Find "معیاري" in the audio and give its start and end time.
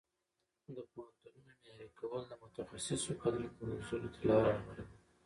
1.47-1.89